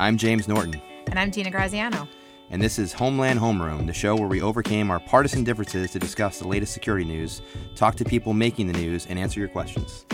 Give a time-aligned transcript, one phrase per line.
[0.00, 0.80] I'm James Norton.
[1.08, 2.06] And I'm Dina Graziano.
[2.50, 6.38] And this is Homeland Homeroom, the show where we overcame our partisan differences to discuss
[6.38, 7.42] the latest security news,
[7.74, 10.04] talk to people making the news, and answer your questions.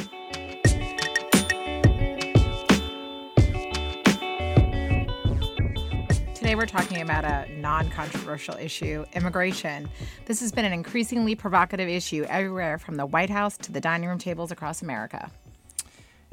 [6.35, 9.91] Today we're talking about a non controversial issue immigration.
[10.25, 14.09] This has been an increasingly provocative issue everywhere from the White House to the dining
[14.09, 15.31] room tables across America.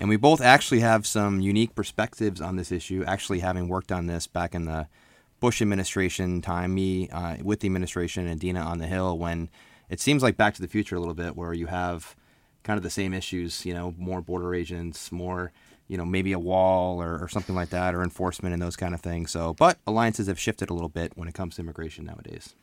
[0.02, 4.08] And we both actually have some unique perspectives on this issue, actually having worked on
[4.08, 4.88] this back in the
[5.40, 9.48] Bush administration time, me uh, with the administration and Dina on the Hill, when
[9.92, 12.16] it seems like Back to the Future a little bit, where you have
[12.64, 15.52] kind of the same issues, you know, more border agents, more
[15.88, 18.96] you know, maybe a wall or, or, something like that, or enforcement and those kind
[18.96, 19.30] of things.
[19.30, 22.56] So, but alliances have shifted a little bit when it comes to immigration nowadays.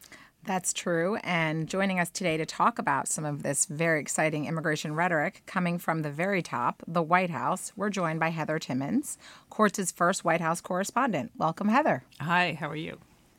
[0.48, 1.16] That's true.
[1.24, 5.78] And joining us today to talk about some of this very exciting immigration rhetoric coming
[5.78, 9.18] from the very top, the White House, we're joined by Heather Timmons,
[9.50, 11.32] Quartz's first White House correspondent.
[11.36, 12.02] Welcome, Heather.
[12.20, 12.96] Hi, how are you?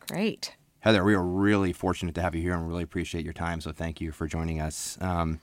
[0.07, 0.55] Great.
[0.81, 3.59] Heather, we are really fortunate to have you here and really appreciate your time.
[3.59, 4.95] So, thank you for joining us.
[5.01, 5.39] Um,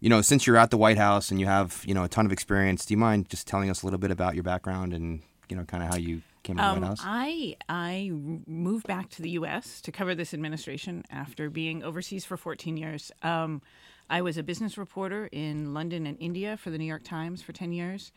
[0.00, 2.26] you know, since you're at the White House and you have, you know, a ton
[2.26, 5.22] of experience, do you mind just telling us a little bit about your background and,
[5.48, 6.96] you know, kind of how you came to the um?
[7.00, 8.12] I I
[8.46, 9.80] moved back to the U.S.
[9.82, 13.10] to cover this administration after being overseas for 14 years.
[13.22, 13.62] Um,
[14.08, 17.52] I was a business reporter in London and India for the New York Times for
[17.52, 18.12] 10 years.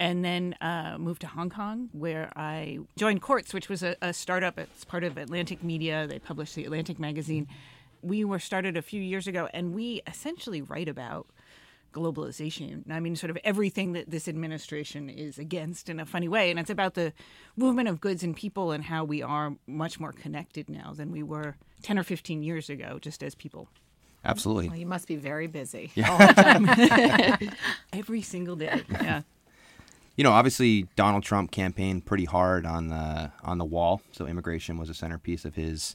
[0.00, 4.12] And then uh, moved to Hong Kong, where I joined Quartz, which was a, a
[4.12, 4.56] startup.
[4.56, 6.06] It's part of Atlantic Media.
[6.06, 7.48] They published the Atlantic magazine
[8.02, 11.26] we were started a few years ago, and we essentially write about
[11.92, 12.90] globalization.
[12.90, 16.50] I mean, sort of everything that this administration is against in a funny way.
[16.50, 17.12] And it's about the
[17.56, 21.22] movement of goods and people and how we are much more connected now than we
[21.22, 23.68] were 10 or 15 years ago, just as people.
[24.24, 24.68] Absolutely.
[24.68, 25.90] Well, you must be very busy.
[25.94, 27.36] Yeah.
[27.92, 28.82] Every single day.
[28.90, 29.22] Yeah.
[30.16, 34.76] You know, obviously Donald Trump campaigned pretty hard on the on the wall, so immigration
[34.76, 35.94] was a centerpiece of his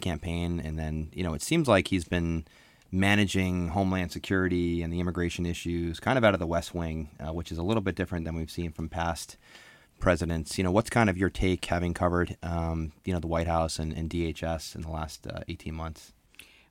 [0.00, 0.60] campaign.
[0.64, 2.46] And then, you know, it seems like he's been
[2.92, 7.32] managing homeland security and the immigration issues kind of out of the West Wing, uh,
[7.32, 9.36] which is a little bit different than we've seen from past
[10.00, 10.58] presidents.
[10.58, 13.78] You know, what's kind of your take having covered, um, you know, the White House
[13.78, 16.12] and, and DHS in the last uh, 18 months?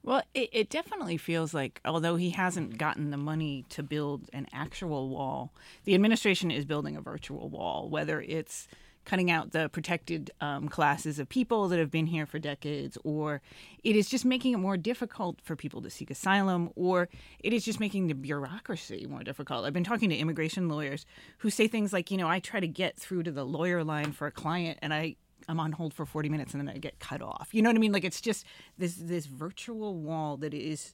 [0.02, 4.48] Well, it, it, definitely feels like, although he hasn't gotten the money to build an
[4.54, 5.54] actual wall,
[5.84, 8.70] the administration is building a virtual wall, whether it's
[9.10, 13.42] cutting out the protected um, classes of people that have been here for decades, or
[13.84, 17.10] it is just making it more difficult for people to seek asylum, or
[17.40, 19.66] it is just making the bureaucracy more difficult.
[19.66, 21.08] I've been talking to immigration lawyers
[21.40, 24.12] who say things like, you know, I try to get through to the lawyer line
[24.12, 25.16] for a client and I
[25.48, 27.50] I'm on hold for 40 minutes and then I get cut off.
[27.52, 27.92] You know what I mean?
[27.92, 28.46] Like it's just
[28.78, 30.94] this this virtual wall that is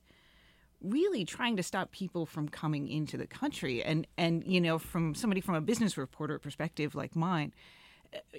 [0.81, 5.15] really trying to stop people from coming into the country and and you know from
[5.15, 7.51] somebody from a business reporter perspective like mine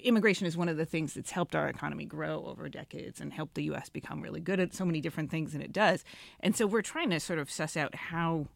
[0.03, 3.55] immigration is one of the things that's helped our economy grow over decades and helped
[3.55, 3.89] the U.S.
[3.89, 6.03] become really good at so many different things, and it does.
[6.39, 8.47] And so we're trying to sort of suss out how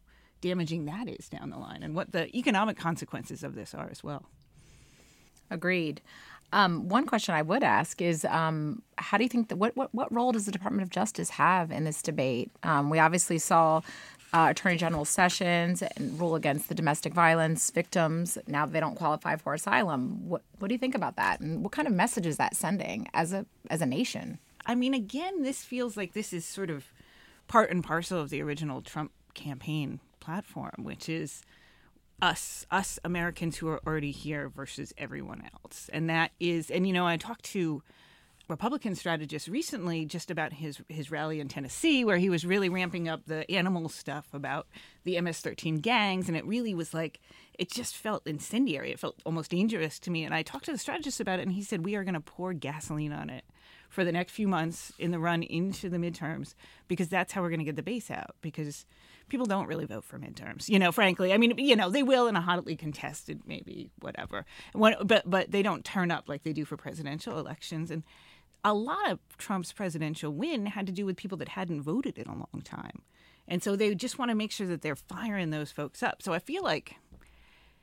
[0.41, 4.03] damaging that is down the line and what the economic consequences of this are as
[4.03, 4.25] well.
[5.49, 6.01] Agreed.
[6.53, 9.93] Um, one question I would ask is, um, how do you think that what, what
[9.93, 12.51] what role does the Department of Justice have in this debate?
[12.63, 13.81] Um, we obviously saw
[14.33, 18.37] uh, Attorney General Sessions and rule against the domestic violence victims.
[18.47, 20.27] Now they don't qualify for asylum.
[20.27, 21.39] What what do you think about that?
[21.41, 24.39] And what kind of message is that sending as a as a nation?
[24.65, 26.85] I mean, again, this feels like this is sort of
[27.47, 31.41] part and parcel of the original Trump campaign platform, which is
[32.21, 35.89] us us Americans who are already here versus everyone else.
[35.91, 37.83] And that is and you know, I talked to
[38.51, 43.07] Republican strategist recently just about his his rally in Tennessee, where he was really ramping
[43.07, 44.67] up the animal stuff about
[45.03, 47.19] the MS-13 gangs, and it really was like
[47.57, 48.91] it just felt incendiary.
[48.91, 50.23] It felt almost dangerous to me.
[50.23, 52.19] And I talked to the strategist about it, and he said we are going to
[52.19, 53.43] pour gasoline on it
[53.91, 56.55] for the next few months in the run into the midterms
[56.87, 58.85] because that's how we're going to get the base out because
[59.27, 62.27] people don't really vote for midterms you know frankly i mean you know they will
[62.27, 66.63] in a hotly contested maybe whatever but but they don't turn up like they do
[66.63, 68.03] for presidential elections and
[68.63, 72.27] a lot of Trump's presidential win had to do with people that hadn't voted in
[72.27, 73.01] a long time.
[73.47, 76.21] And so they just want to make sure that they're firing those folks up.
[76.21, 76.95] So I feel like,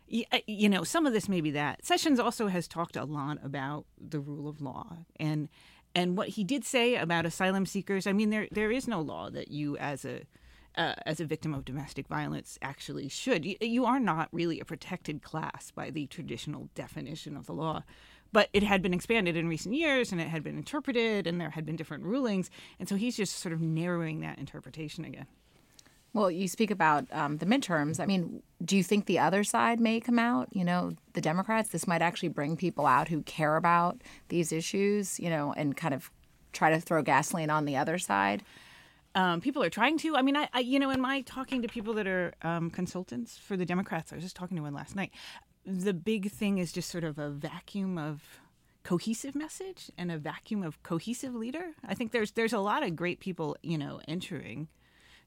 [0.06, 1.84] you know, some of this may be that.
[1.84, 5.48] Sessions also has talked a lot about the rule of law and
[5.94, 8.06] and what he did say about asylum seekers.
[8.06, 10.22] I mean, there there is no law that you as a
[10.76, 13.44] uh, as a victim of domestic violence actually should.
[13.44, 17.82] You, you are not really a protected class by the traditional definition of the law
[18.32, 21.50] but it had been expanded in recent years and it had been interpreted and there
[21.50, 25.26] had been different rulings and so he's just sort of narrowing that interpretation again
[26.14, 28.00] Well, you speak about um, the midterms.
[28.00, 30.48] I mean, do you think the other side may come out?
[30.52, 31.68] You know, the Democrats.
[31.68, 35.20] This might actually bring people out who care about these issues.
[35.20, 36.10] You know, and kind of
[36.52, 38.42] try to throw gasoline on the other side.
[39.14, 40.16] Um, people are trying to.
[40.16, 43.36] I mean, I, I, you know, in my talking to people that are um, consultants
[43.36, 45.12] for the Democrats, I was just talking to one last night.
[45.68, 48.22] The big thing is just sort of a vacuum of
[48.84, 51.74] cohesive message and a vacuum of cohesive leader.
[51.86, 54.68] I think there's there's a lot of great people, you know, entering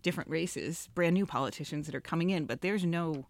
[0.01, 3.27] different races, brand new politicians that are coming in, but there's no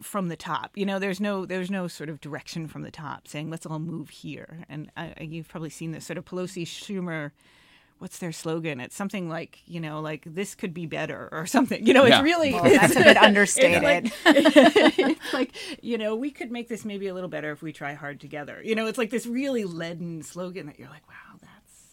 [0.00, 0.70] from the top.
[0.76, 3.80] You know, there's no there's no sort of direction from the top saying let's all
[3.80, 4.64] move here.
[4.68, 7.32] And I, you've probably seen this sort of Pelosi Schumer.
[8.00, 8.80] What's their slogan?
[8.80, 11.86] It's something like you know, like this could be better or something.
[11.86, 12.16] You know, Yeah.
[12.16, 13.82] it's really Well, it's, that's a bit understated.
[13.82, 15.52] like, it's like
[15.84, 18.60] you know, we could make this maybe a little better if we try hard together.
[18.64, 21.84] You know, it's like this really leaden slogan that you're like, wow, that's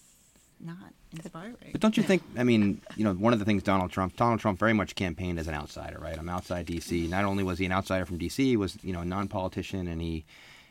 [0.62, 1.72] not inspiring.
[1.74, 2.24] But don't you think?
[2.38, 5.40] I mean, you know, one of the things Donald Trump, Donald Trump, very much campaigned
[5.40, 6.18] as an outsider, right?
[6.18, 7.08] I'm outside D.C.
[7.08, 10.02] Not only was he an outsider from D.C., he was you know a non-politician, and
[10.02, 10.24] he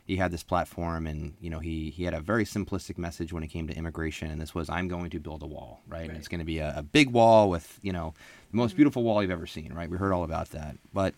[0.07, 3.43] he had this platform, and you know he he had a very simplistic message when
[3.43, 6.07] it came to immigration, and this was I'm going to build a wall, right?
[6.07, 8.13] And it's going to be a, a big wall with you know
[8.51, 8.77] the most mm-hmm.
[8.77, 9.89] beautiful wall you've ever seen, right?
[9.89, 11.13] We heard all about that, but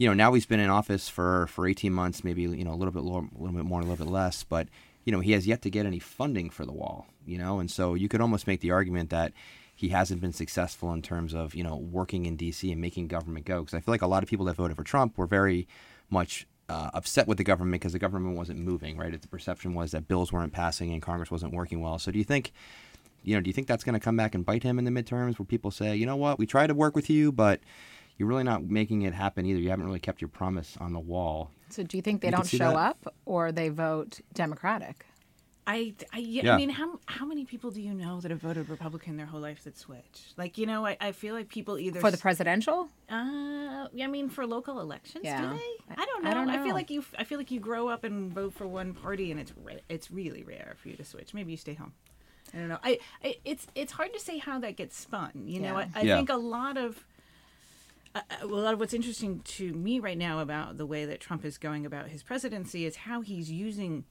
[0.00, 2.74] you know, now he's been in office for, for 18 months, maybe, you know, a
[2.74, 4.66] little bit lower, a little bit more, a little bit less, but,
[5.04, 7.70] you know, he has yet to get any funding for the wall, you know, and
[7.70, 9.34] so you could almost make the argument that
[9.76, 12.72] he hasn't been successful in terms of, you know, working in D.C.
[12.72, 13.60] and making government go.
[13.60, 15.68] Because I feel like a lot of people that voted for Trump were very
[16.08, 19.20] much uh, upset with the government because the government wasn't moving, right?
[19.20, 21.98] The perception was that bills weren't passing and Congress wasn't working well.
[21.98, 22.52] So do you think,
[23.24, 24.90] you know, do you think that's going to come back and bite him in the
[24.90, 27.60] midterms where people say, you know what, we tried to work with you, but
[28.16, 29.58] you're really not making it happen either.
[29.58, 31.50] You haven't really kept your promise on the wall.
[31.70, 32.76] So, do you think they You don't show that.
[32.76, 35.06] up or they vote Democratic?
[35.72, 36.54] I, I, yeah, Yeah.
[36.54, 39.40] I mean, how how many people do you know that have voted Republican their whole
[39.40, 40.32] life that switch?
[40.36, 42.88] Like, you know, I, I feel like people either For the presidential?
[43.10, 45.40] Uh, I mean, for local elections, Yeah.
[45.42, 45.94] do they?
[46.02, 46.30] I don't know.
[46.30, 46.60] I don't know.
[46.60, 47.04] I feel like you.
[47.18, 50.10] I feel like you grow up and vote for one party, and it's ra- it's
[50.10, 51.32] really rare for you to switch.
[51.34, 51.92] Maybe you stay home.
[52.52, 52.78] I don't know.
[52.82, 55.30] I, I it's it's hard to say how that gets spun.
[55.46, 56.16] You know, I, I Yeah.
[56.16, 57.04] think a lot of.
[58.12, 61.44] Uh, a lot of what's interesting to me right now about the way that Trump
[61.44, 64.02] is going about his presidency is how he's using, y-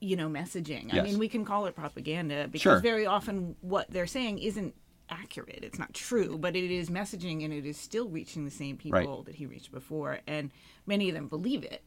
[0.00, 0.92] you know, messaging.
[0.92, 2.80] I mean, we can call it propaganda because Sure.
[2.80, 4.74] very often what they're saying isn't
[5.08, 5.60] accurate.
[5.62, 9.16] It's not true, but it is messaging and it is still reaching the same people
[9.16, 9.24] Right.
[9.26, 10.50] that he reached before, and
[10.86, 11.82] many of them believe it.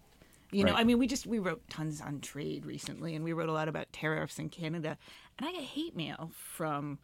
[0.51, 0.81] You know, Right.
[0.81, 3.67] I mean, we just we wrote tons on trade recently, and we wrote a lot
[3.67, 4.97] about tariffs in Canada,
[5.37, 6.99] and I got hate mail from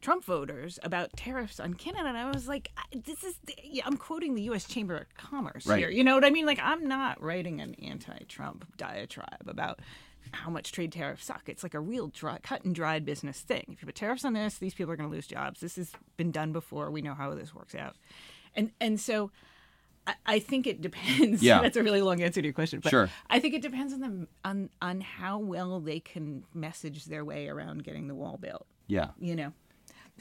[0.00, 4.34] Trump voters about tariffs on Canada, and I was like, "This is yeah, I'm quoting
[4.34, 4.64] the U.S.
[4.66, 5.78] Chamber of Commerce Right.
[5.80, 6.46] here." You know what I mean?
[6.46, 9.80] Like, I'm not writing an anti-Trump diatribe about
[10.32, 11.42] how much trade tariffs suck.
[11.46, 13.64] It's like a real dry, cut and dried business thing.
[13.72, 15.60] If you put tariffs on this, these people are going to lose jobs.
[15.60, 16.90] This has been done before.
[16.90, 17.96] We know how this works out,
[18.54, 19.30] and and so.
[20.06, 21.42] I- I think it depends.
[21.48, 21.60] Yeah.
[21.60, 22.80] that's a really long answer to your question.
[22.80, 23.10] But Sure.
[23.28, 27.46] I think it depends on them on on how well they can message their way
[27.46, 28.66] around getting the wall built.
[28.86, 29.08] Yeah.
[29.20, 29.52] You know,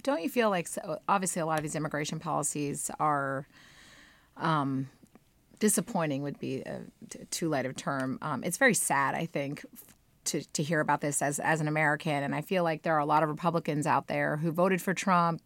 [0.03, 3.47] don't you feel like so, obviously a lot of these immigration policies are
[4.35, 4.89] um,
[5.59, 6.24] disappointing?
[6.24, 6.81] Would be a
[7.31, 8.19] too light of term.
[8.21, 9.65] Um, it's very sad, I think,
[10.25, 13.00] to to hear about this as as an American, and I feel like there are
[13.00, 15.42] a lot of Republicans out there who voted for Trump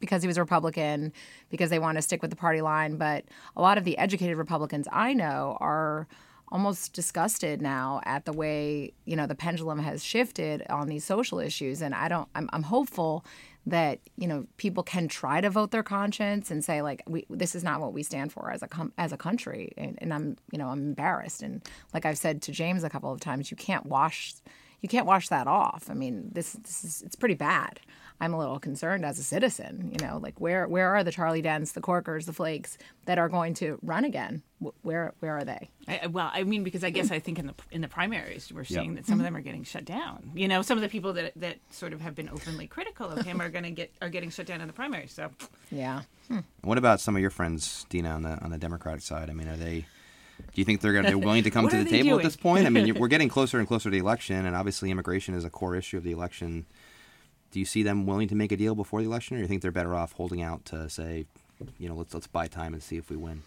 [0.00, 1.12] because he was a Republican,
[1.50, 2.96] because they want to stick with the party line.
[2.96, 3.24] But
[3.56, 6.06] a lot of the educated Republicans I know are
[6.48, 11.38] almost disgusted now at the way you know the pendulum has shifted on these social
[11.38, 11.82] issues.
[11.82, 12.28] And I don't.
[12.34, 13.24] I'm, I'm hopeful
[13.66, 17.54] that you know people can try to vote their conscience and say like we this
[17.54, 19.72] is not what we stand for as a com- as a country.
[19.76, 21.42] And, and I'm you know I'm embarrassed.
[21.42, 24.34] And like I've said to James a couple of times, you can't wash
[24.80, 25.88] you can't wash that off.
[25.88, 27.80] I mean, this this is it's pretty bad.
[28.24, 29.90] I'm a little concerned as a citizen.
[29.92, 33.28] You know, like where where are the Charlie Dents, the Corkers, the Flakes that are
[33.28, 34.42] going to run again?
[34.82, 35.68] Where where are they?
[35.86, 38.50] I, I- well, I mean, because I guess I think in the in the primaries
[38.52, 40.30] we're seeing that some of them are getting shut down.
[40.34, 43.24] You know, some of the people that that sort of have been openly critical of
[43.26, 45.12] him are going to get are getting shut down in the primaries.
[45.12, 45.30] So
[45.70, 46.02] Yeah.
[46.28, 46.38] Hmm.
[46.62, 49.28] What about some of your friends, Dina, on the on the Democratic side?
[49.28, 49.84] I mean, are they?
[50.52, 52.36] Do you think they're gonna, they're willing to come to the they table at this
[52.36, 52.66] point?
[52.66, 55.44] I mean, you- we're getting closer and closer to the election, and obviously, immigration is
[55.44, 56.64] a core issue of the election.
[57.54, 59.46] Do you see them willing to make a deal before the election, or do you
[59.48, 61.24] think they're better off holding out to say,
[61.78, 63.42] you know, let's let's buy time and see if we win?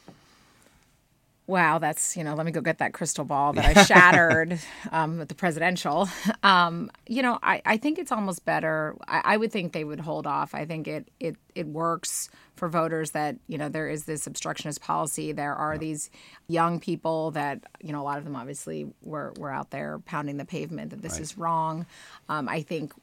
[1.46, 2.34] Wow, that's you know.
[2.34, 4.60] Let me go get that crystal ball that I shattered
[4.94, 6.08] um, with the presidential.
[6.44, 8.96] Um, you know, I, I think it's almost better.
[9.08, 10.56] I, I would think they would hold off.
[10.56, 14.80] I think it it it works for voters that you know there is this obstructionist
[14.80, 15.34] policy.
[15.34, 16.10] There are these
[16.48, 20.38] young people that you know a lot of them obviously were were out there pounding
[20.38, 21.22] the pavement that this Right.
[21.22, 21.86] is wrong.
[22.30, 22.94] Um, I think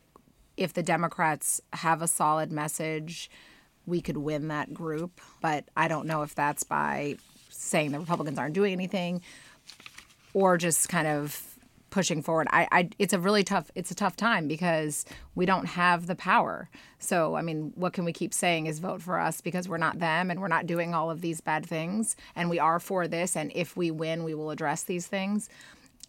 [0.57, 3.31] if the Democrats have a solid message
[3.87, 5.21] we could win that group.
[5.41, 7.17] But I don't know if that's by
[7.51, 9.23] saying the Republicans aren't doing anything
[10.33, 11.51] or just kind of
[11.91, 12.49] pushing forward.
[12.51, 15.05] I, I it's a really tough it's a tough time because
[15.37, 16.69] we don't have the power.
[16.99, 20.01] So I mean, what can we keep saying is vote for us because we're not
[20.01, 23.37] them and we're not doing all of these bad things and we are for this
[23.37, 25.49] and if we win, we will address these things.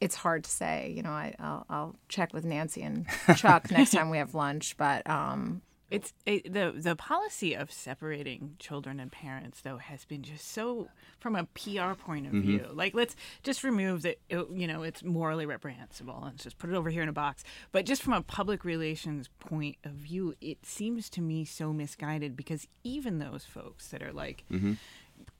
[0.01, 1.11] It's hard to say, you know.
[1.11, 5.61] I, I'll, I'll check with Nancy and Chuck next time we have lunch, but um,
[5.89, 10.89] It's it, the the policy of separating children and parents though has been just so
[11.19, 12.65] from a PR point of view.
[12.73, 16.75] Like let's just remove that it- you know it's morally reprehensible and just put it
[16.75, 17.43] over here in a box.
[17.71, 22.35] But just from a public relations point of view, it seems to me so misguided
[22.35, 24.43] because even those folks that are like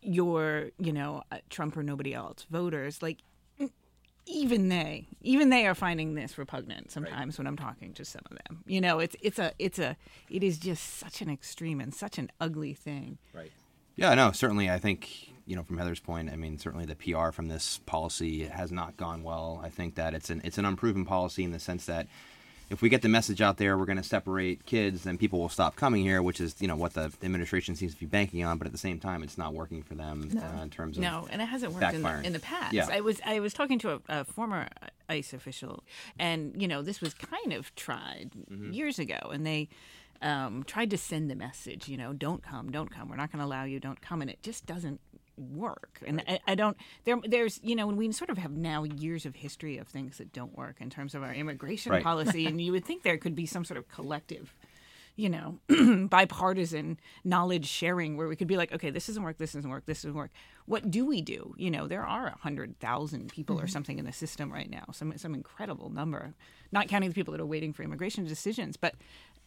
[0.02, 3.18] your you know uh, Trump or nobody else voters like
[4.28, 8.38] even they even they are finding this repugnant sometimes when i'm talking to some of
[8.46, 9.96] them you know it's it's a it's a
[10.30, 13.52] it is just such an extreme and such an ugly thing Right.
[13.98, 14.70] Yeah, no, certainly.
[14.70, 18.46] I think you know, from Heather's point, I mean, certainly the PR from this policy
[18.46, 19.62] has not gone well.
[19.64, 22.08] I think that it's an it's an unproven policy in the sense that
[22.70, 25.50] if we get the message out there, we're going to separate kids, then people will
[25.50, 28.58] stop coming here, which is you know what the administration seems to be banking on.
[28.58, 31.28] But at the same time, it's not working for them uh, in terms of no
[31.32, 32.88] and it hasn't worked in the, in the past Yeah.
[32.92, 34.68] i was i was talking to a, a former
[35.10, 35.84] ice official
[36.20, 38.72] and you know this was kind of tried Mm-hmm.
[38.74, 39.70] years ago and they
[40.22, 43.40] um, tried to send the message you know don't come don't come we're not going
[43.40, 45.00] to allow you don't come and it just doesn't
[45.38, 48.84] work and I, I don't there there's you know and we sort of have now
[48.84, 52.04] years of history of things that don't work in terms of our immigration Right.
[52.04, 54.54] policy and you would think there could be some sort of collective
[55.18, 55.60] you know,
[56.10, 59.86] bipartisan knowledge sharing where we could be like, okay, this doesn't work, this doesn't work,
[59.86, 60.32] this doesn't work.
[60.66, 61.54] What do we do?
[61.58, 64.84] You know, there are a hundred thousand people or something in the system right now,
[64.92, 66.34] some some incredible number,
[66.74, 68.76] not counting the people that are waiting for immigration decisions.
[68.76, 68.96] But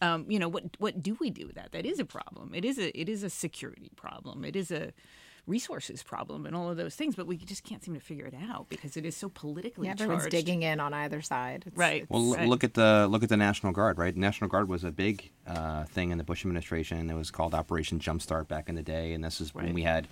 [0.01, 1.71] um, you know, what what do we do with that?
[1.71, 2.55] That is a problem.
[2.55, 4.43] It is a it is a security problem.
[4.45, 4.91] It is a
[5.49, 8.35] resources problem and all of those things, but we just can't seem to figure it
[8.49, 10.31] out because it is so politically yeah, everyone's charged.
[10.31, 11.63] digging in on either side.
[11.67, 12.05] It's, Right.
[12.09, 12.47] Well, Right.
[12.47, 14.15] look at the look at the National Guard, right?
[14.15, 17.09] National Guard was a big uh, thing in the Bush administration.
[17.09, 20.07] It was called Operation Jumpstart back in the day, and this is when we had,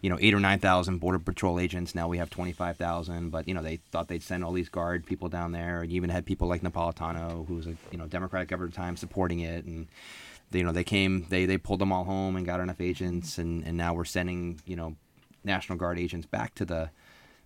[0.00, 1.94] you know, eight or nine thousand border patrol agents.
[1.94, 3.30] Now we have twenty five thousand.
[3.30, 5.82] But you know, they thought they'd send all these guard people down there.
[5.82, 8.72] and You even had people like Napolitano, who was a you know Democratic governor at
[8.74, 12.04] the time, supporting it, and they, you know they came, they they pulled them all
[12.04, 14.96] home and got enough agents, and and now we're sending you know
[15.44, 16.90] National Guard agents back to the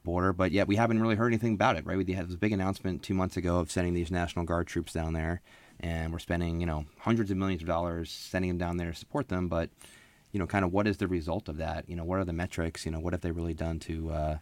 [0.04, 1.96] border, but yet we haven't really heard anything about it, right?
[1.96, 5.14] We had this big announcement two months ago of sending these National Guard troops down
[5.14, 5.40] there,
[5.80, 8.96] and we're spending, you know, hundreds of millions of dollars sending them down there to
[8.96, 9.70] support them, but,
[10.30, 11.88] you know, kind of what is the result of that?
[11.88, 12.84] You know, what are the metrics?
[12.84, 14.38] You know, what have they really done to, uh,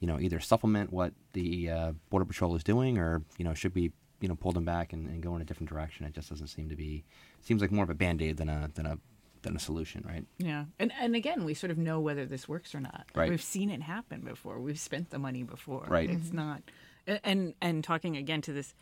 [0.00, 3.74] you know, either supplement what the uh, Border Patrol is doing, or, you know, should
[3.74, 6.06] we, you know, pull them back and, and go in a different direction?
[6.06, 7.04] It just doesn't seem to be,
[7.42, 8.98] seems like more of a band aid than a, than a,
[9.42, 10.24] than a solution, right?
[10.38, 13.06] Yeah, and and again, we sort of know whether this works or not.
[13.14, 13.30] Right.
[13.30, 14.60] We've seen it happen before.
[14.60, 15.86] We've spent the money before.
[15.88, 16.10] Right.
[16.10, 16.36] It's mm-hmm.
[16.36, 16.62] not,
[17.24, 18.74] and and talking again to this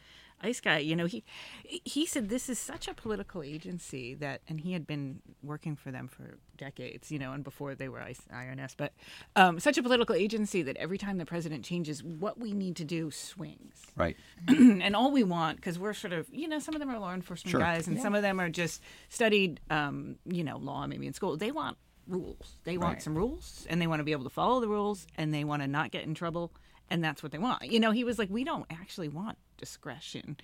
[0.43, 1.25] ice guy, you know, he
[1.65, 5.91] he said this is such a political agency that, and he had been working for
[5.91, 8.93] them for decades, you know, and before they were ICE, IRNS, but
[9.35, 12.85] um, such a political agency that every time the president changes, what we need to
[12.85, 14.17] do swings Right.
[14.49, 17.15] and all we want because we're sort of you know some of them are law
[17.15, 17.61] enforcement Sure.
[17.61, 21.37] guys and some of them are just studied um, you know law maybe in school
[21.37, 21.77] they want
[22.07, 23.03] rules they want Right.
[23.03, 25.63] some rules and they want to be able to follow the rules and they want
[25.63, 26.53] to not get in trouble
[26.91, 30.37] and that's what they want you know he was like we don't actually want discretion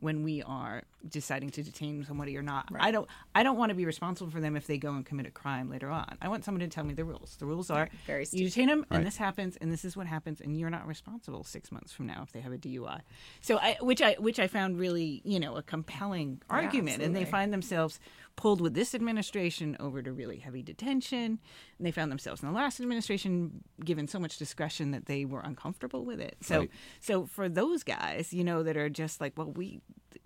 [0.00, 2.68] when we are deciding to detain somebody or not.
[2.78, 5.26] I don't i don't want to be responsible for them if they go and commit
[5.26, 6.16] a crime later on.
[6.22, 7.34] I want someone to tell me the rules.
[7.36, 8.98] The rules are very you detain them Right.
[8.98, 12.06] and this happens and this is what happens and you're not responsible six months from
[12.06, 13.00] now if they have a DUI.
[13.40, 17.24] So I which I which I found really you know a compelling argument and they
[17.24, 17.98] find themselves
[18.38, 21.38] pulled with this administration over to really heavy detention
[21.76, 25.40] and they found themselves in the last administration given so much discretion that they were
[25.40, 26.36] uncomfortable with it.
[26.40, 26.70] So Right.
[27.00, 29.80] so for those guys you know that are just like well we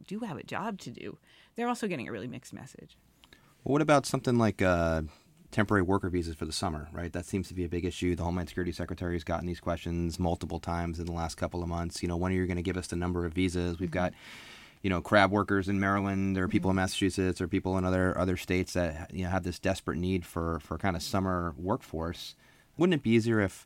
[0.07, 1.17] do have a job to do
[1.57, 2.97] they're also getting a really mixed message.
[3.65, 5.03] Well, what about something like uh,
[5.51, 7.13] temporary worker visas for the summer, right?
[7.13, 8.17] That seems to be a big issue.
[8.17, 11.69] The Homeland Security Secretary has gotten these questions multiple times in the last couple of
[11.69, 12.03] months.
[12.03, 13.79] You know, when are you going to give us the number of visas?
[13.79, 14.13] We've got,
[14.83, 16.83] you know, crab workers in Maryland, are people in mm-hmm.
[16.83, 20.61] Massachusetts, or people in other other states that you know have this desperate need for
[20.61, 22.35] for kind of summer workforce.
[22.77, 23.65] Wouldn't it be easier if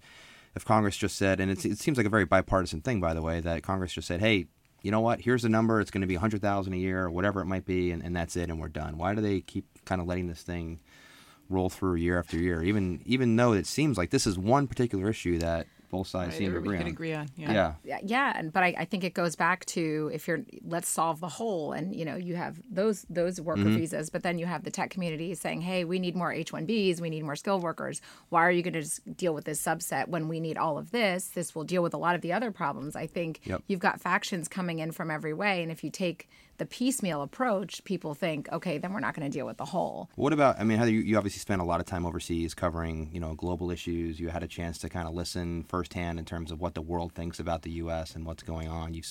[0.54, 3.20] if Congress just said, and it's, it seems like a very bipartisan thing, by the
[3.20, 4.46] way, that Congress just said, hey,
[4.80, 5.20] you know what?
[5.20, 5.82] Here's the number.
[5.82, 8.36] It's going to be 100,000 a year or whatever it might be, and, and that's
[8.36, 8.96] it, and we're done.
[8.96, 10.80] Why do they keep kind of letting this thing
[11.48, 15.08] roll through year after year, even even though it seems like this is one particular
[15.08, 15.66] issue that
[15.96, 16.92] both sides Right, seem to agree could on.
[16.92, 17.28] agree on.
[17.36, 17.52] Yeah.
[17.52, 17.72] Yeah.
[17.84, 21.20] Yeah, yeah, and but I, I think it goes back to if you're let's solve
[21.20, 23.76] the whole, and you know you have those those worker Mm-hmm.
[23.76, 26.66] visas, but then you have the tech community saying, hey, we need more H one
[26.66, 28.00] Bs, we need more skilled workers.
[28.28, 30.90] Why are you going to just deal with this subset when we need all of
[30.90, 31.28] this?
[31.28, 32.96] This will deal with a lot of the other problems.
[32.96, 33.62] I think Yep.
[33.68, 37.84] you've got factions coming in from every way, and if you take the piecemeal approach,
[37.84, 40.10] people think, okay, then we're not going to deal with the whole.
[40.16, 40.58] What about?
[40.58, 43.34] I mean, Heather, you, you obviously spent a lot of time overseas covering, you know,
[43.34, 44.18] global issues.
[44.20, 47.12] You had a chance to kind of listen firsthand in terms of what the world
[47.12, 48.14] thinks about the U.S.
[48.14, 48.94] and what's going on.
[48.94, 49.02] You,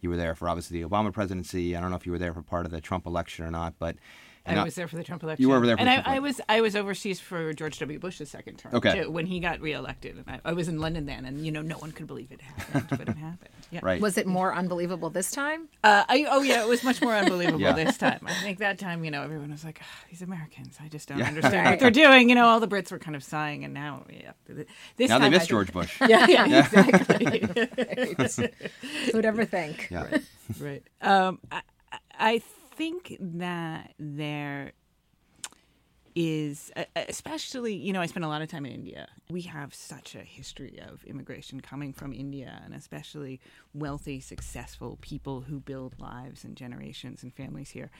[0.00, 1.76] you were there for obviously the Obama presidency.
[1.76, 3.74] I don't know if you were there for part of the Trump election or not,
[3.78, 3.96] but
[4.44, 5.42] and I was there for the Trump election.
[5.42, 6.22] You were there for and the I, Trump I election.
[6.24, 7.98] was I was overseas for George W.
[7.98, 8.74] Bush's second term.
[8.74, 9.02] Okay.
[9.02, 11.62] too, when he got reelected, and I, I was in London then, and you know
[11.62, 13.50] no one could believe it happened, but it happened.
[13.70, 13.80] Yeah.
[13.82, 14.00] right.
[14.00, 15.68] Was it more unbelievable this time?
[15.84, 17.72] Uh, I, oh yeah, it was much more unbelievable Yeah.
[17.72, 18.20] this time.
[18.26, 21.18] I think that time, you know, everyone was like, "Ah, "These Americans, I just don't
[21.18, 21.28] Yeah.
[21.28, 21.70] understand Right.
[21.70, 24.32] what they're doing." You know, all the Brits were kind of sighing, and now, yeah,
[24.96, 25.98] this now time they I miss George Bush.
[26.08, 27.40] Yeah, yeah, exactly.
[29.12, 29.88] Who'd ever think?
[29.90, 30.18] Yeah.
[30.60, 30.82] right.
[31.00, 31.56] Um, I,
[31.92, 32.42] I- I
[32.74, 34.72] think that there
[36.14, 39.08] is, especially, you know, I spent a lot of time in India.
[39.30, 43.40] We have such a history of immigration coming from India, and especially
[43.72, 47.90] wealthy, successful people who build lives and generations and families here.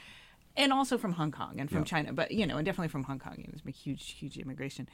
[0.57, 1.85] And also from Hong Kong and from Yeah.
[1.85, 3.35] China, but you know, and definitely from Hong Kong.
[3.39, 4.89] You know, there's huge, huge immigration.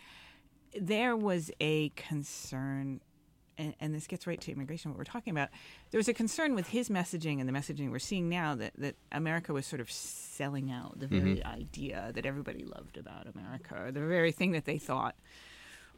[0.81, 3.01] There was a concern
[3.59, 5.49] and, and this gets right to immigration, what we're talking about.
[5.91, 8.95] There was a concern with his messaging and the messaging we're seeing now that, that
[9.13, 11.61] America was sort of selling out the very mm-hmm.
[11.61, 15.17] idea that everybody loved about America, the very thing that they thought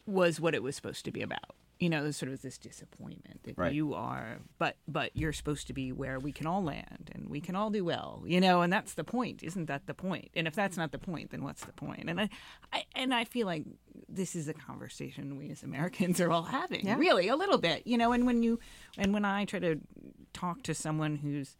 [0.06, 1.54] was what it was supposed to be about.
[1.78, 3.72] You know, there's sort of this disappointment that Right.
[3.72, 7.40] you are, but but you're supposed to be where we can all land and we
[7.40, 8.22] can all do well.
[8.26, 10.30] You know, and that's the point, isn't that the point?
[10.36, 12.10] And if that's not the point, then what's the point?
[12.10, 12.28] And I,
[12.70, 13.64] I and I feel like
[14.12, 16.96] this is a conversation we as Americans are all having, Yeah.
[16.96, 17.86] really a little bit.
[17.86, 18.58] You know, and when you
[18.98, 19.78] and when I try to
[20.32, 21.56] talk to someone who's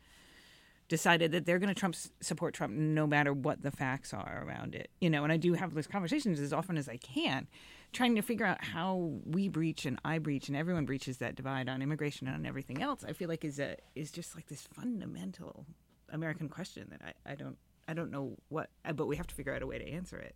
[0.89, 4.75] decided that they're going to Trump support Trump no matter what the facts are around
[4.75, 4.91] it.
[5.01, 7.47] You know, and I do have those conversations as often as I can,
[7.93, 11.69] trying to figure out how we breach and I breach and everyone breaches that divide
[11.69, 13.05] on immigration and on everything else.
[13.07, 15.65] I feel like is a is just like this fundamental
[16.09, 19.55] American question that I, I don't I don't know what, but we have to figure
[19.55, 20.35] out a way to answer it.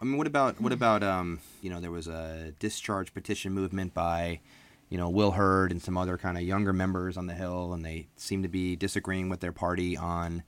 [0.00, 3.94] I mean, what about what about um, you know, there was a discharge petition movement
[3.94, 4.40] by,
[4.88, 7.84] you know, Will Hurd and some other kind of younger members on the Hill, and
[7.84, 10.42] they seem to be disagreeing with their party on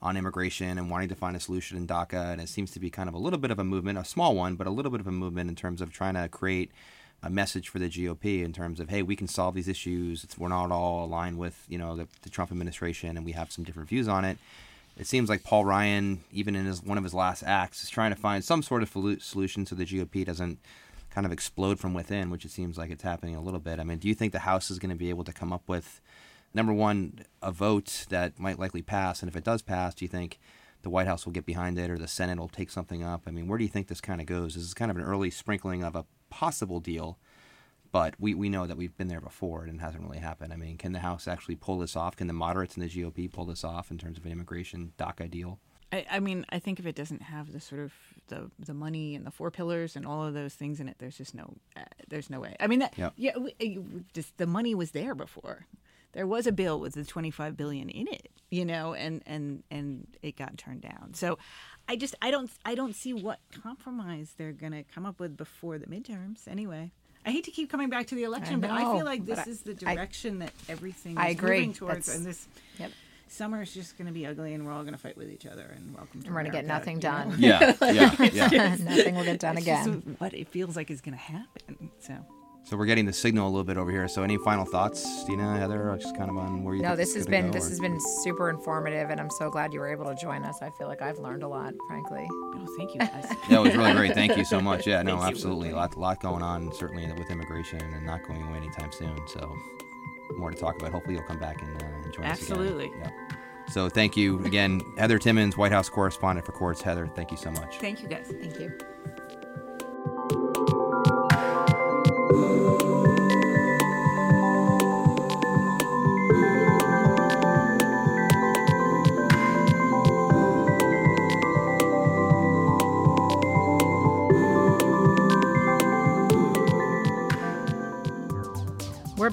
[0.00, 2.32] on immigration and wanting to find a solution in DACA.
[2.32, 4.34] And it seems to be kind of a little bit of a movement, a small
[4.34, 6.70] one, but a little bit of a movement in terms of trying to create
[7.22, 10.22] a message for the GOP in terms of, hey, we can solve these issues.
[10.22, 13.50] It's, we're not all aligned with you know the, the Trump administration, and we have
[13.50, 14.38] some different views on it
[14.96, 18.10] it seems like Paul Ryan, even in his one of his last acts, is trying
[18.10, 20.60] to find some sort of solution so the GOP doesn't
[21.10, 23.78] kind of explode from within, which it seems like it's happening a little bit.
[23.78, 25.62] I mean, do you think the House is going to be able to come up
[25.68, 26.00] with
[26.52, 30.08] number one a vote that might likely pass, and if it does pass, do you
[30.08, 30.38] think
[30.82, 33.22] the White House will get behind it or the Senate will take something up?
[33.26, 34.54] I mean, where do you think this kind of goes?
[34.54, 37.18] This is kind of an early sprinkling of a possible deal.
[37.94, 40.52] But we, we know that we've been there before and it hasn't really happened.
[40.52, 42.16] I mean, can the House actually pull this off?
[42.16, 45.30] Can the moderates in the GOP pull this off in terms of an immigration DACA
[45.30, 45.60] deal?
[45.92, 47.92] I, I mean, I think if it doesn't have the sort of
[48.26, 51.16] the the money and the four pillars and all of those things in it, there's
[51.16, 52.56] just no uh, there's no way.
[52.58, 53.12] I mean, that, Yep.
[53.16, 55.66] yeah, we, uh, just the money was there before.
[56.14, 60.08] There was a bill with the 25 billion in it, you know, and and and
[60.20, 61.14] it got turned down.
[61.14, 61.38] So,
[61.86, 65.78] I just I don't I don't see what compromise they're gonna come up with before
[65.78, 66.48] the midterms.
[66.48, 66.90] Anyway.
[67.26, 69.44] I hate to keep coming back to the election, but I feel like this I-
[69.50, 71.56] is the I- direction that everything I is agree.
[71.56, 72.46] moving towards, That's- and this
[72.78, 72.92] Yep.
[73.28, 75.46] summer is just going to be ugly, and we're all going to fight with each
[75.46, 75.62] other.
[75.74, 77.30] And welcome to We're gonna get nothing done.
[77.30, 77.36] know?
[77.36, 78.14] Yeah, yeah,
[78.50, 78.76] yeah.
[78.80, 80.16] Nothing will get done It's just again.
[80.18, 81.90] what it feels like is going to happen.
[82.00, 82.14] So
[82.66, 84.08] So we're getting the signal a little bit over here.
[84.08, 87.14] So any final thoughts, Dina, Heather, just kind of on where you No, think this
[87.14, 89.92] has been go, this or- has been super informative, and I'm so glad you were
[89.92, 90.62] able to join us.
[90.62, 92.26] I feel like I've learned a lot, frankly.
[92.30, 93.26] oh, thank you guys.
[93.50, 94.14] That was really great.
[94.14, 94.86] Thank you so much.
[94.86, 95.70] Yeah, no, Thank absolutely.
[95.70, 99.14] A lot, lot going on, certainly with immigration and not going away anytime soon.
[99.28, 99.54] So
[100.38, 100.90] more to talk about.
[100.90, 102.86] Hopefully you'll come back and, uh, and join Absolutely.
[102.86, 103.12] us again.
[103.28, 103.36] Yeah.
[103.72, 106.80] So thank you again, Heather Timmons, White House correspondent for Quartz.
[106.80, 107.76] Heather, thank you so much.
[107.78, 108.26] thank you guys.
[108.40, 108.72] Thank you.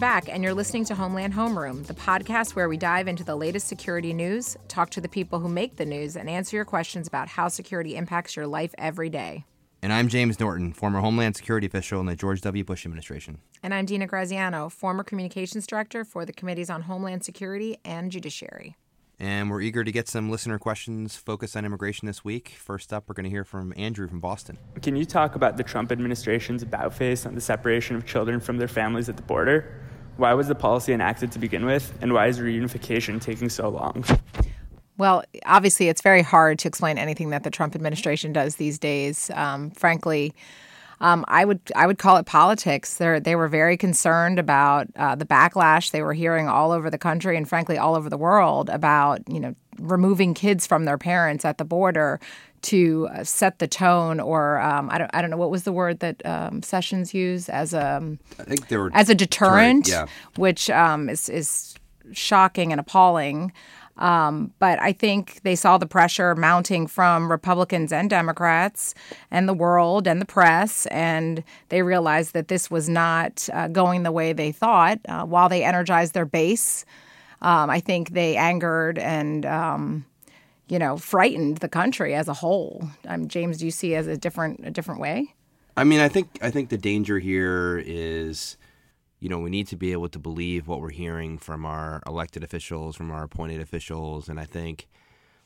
[0.01, 3.67] Back, and you're listening to Homeland Homeroom, the podcast where we dive into the latest
[3.67, 7.27] security news, talk to the people who make the news, and answer your questions about
[7.27, 9.45] how security impacts your life every day.
[9.83, 12.63] And I'm James Norton, former Homeland Security official in the George W.
[12.63, 13.41] Bush administration.
[13.61, 18.75] And I'm Dina Graziano, former communications director for the Committees on Homeland Security and Judiciary.
[19.19, 22.55] And we're eager to get some listener questions focused on immigration this week.
[22.57, 24.57] First up, we're going to hear from Andrew from Boston.
[24.81, 28.57] Can you talk about the Trump administration's about face on the separation of children from
[28.57, 29.90] their families at the border?
[30.21, 34.05] Why was the policy enacted to begin with, and why is reunification taking so long?
[34.99, 39.31] Well, obviously, it's very hard to explain anything that the Trump administration does these days.
[39.33, 40.35] Um, frankly,
[40.99, 42.97] um, I would I would call it politics.
[42.97, 46.99] They they were very concerned about uh, the backlash they were hearing all over the
[46.99, 51.45] country and frankly all over the world about you know removing kids from their parents
[51.45, 52.19] at the border
[52.63, 55.71] to uh, set the tone or um, I don't I don't know what was the
[55.71, 60.05] word that um, Sessions used as a I think they were as a deterrent, yeah.
[60.35, 61.75] which um, is is
[62.13, 63.51] shocking and appalling.
[63.97, 68.95] Um, but I think they saw the pressure mounting from Republicans and Democrats
[69.29, 74.01] and the world and the press, and they realized that this was not uh, going
[74.03, 74.99] the way they thought.
[75.07, 76.83] Uh, while they energized their base,
[77.41, 80.05] um, I think they angered and um,
[80.71, 82.89] you know frightened the country as a whole.
[83.05, 85.33] Um, James, do you see as a different a different way?
[85.75, 88.57] I mean, I think I think the danger here is
[89.21, 92.43] you know, we need to be able to believe what we're hearing from our elected
[92.43, 94.27] officials, from our appointed officials.
[94.27, 94.89] And I think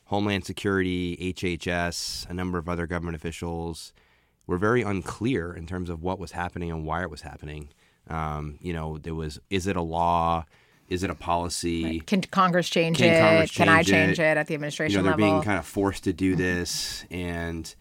[0.06, 3.92] Homeland Security, HHS, a number of other government officials
[4.46, 7.68] were very unclear in terms of what was happening and why it was happening.
[8.08, 10.46] Um, you know, there was is it a law?
[10.88, 11.84] Is it a policy?
[11.84, 12.06] Right.
[12.06, 13.20] Can Congress change Can it?
[13.20, 14.22] Congress Can I change change it?
[14.22, 15.36] it, at the administration you know, they're level?
[15.38, 17.04] being kind of forced to do this.
[17.10, 17.74] And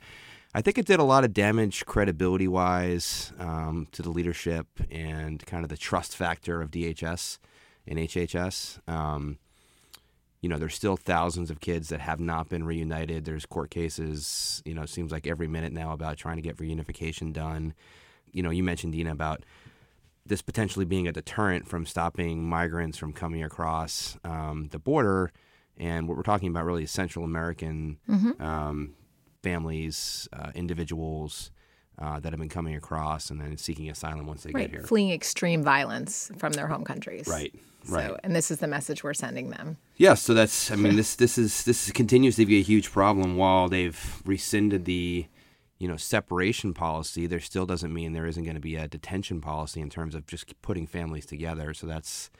[0.53, 5.45] I think it did a lot of damage credibility wise um, to the leadership and
[5.45, 7.39] kind of the trust factor of DHS
[7.87, 8.79] and HHS.
[8.89, 9.37] Um,
[10.41, 13.25] you know, there's still thousands of kids that have not been reunited.
[13.25, 16.57] There's court cases, you know, it seems like every minute now about trying to get
[16.57, 17.73] reunification done.
[18.31, 19.43] You know, you mentioned, Dina, about
[20.25, 25.31] this potentially being a deterrent from stopping migrants from coming across um, the border.
[25.77, 27.97] And what we're talking about really is Central American
[28.39, 28.95] um,
[29.43, 31.51] families, uh, individuals
[31.99, 34.87] uh, that have been coming across and then seeking asylum once they right, get here.
[34.87, 37.27] fleeing extreme violence from their home countries.
[37.27, 37.53] Right,
[37.85, 38.11] So, right.
[38.23, 39.77] and this is the message we're sending them.
[39.97, 43.37] Yeah, so that's I mean this this is this continues to be a huge problem
[43.37, 45.27] while they've rescinded the
[45.85, 49.39] you know separation policy there still doesn't mean there isn't going to be a detention
[49.39, 52.31] policy in terms of just putting families together so that's